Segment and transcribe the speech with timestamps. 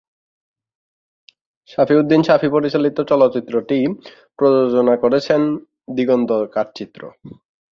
[1.69, 3.77] শাফি উদ্দিন শাফি পরিচালিত চলচ্চিত্রটি
[4.39, 5.41] প্রযোজনা করেছেন
[5.95, 7.01] দিগন্ত কাঠচিত্র।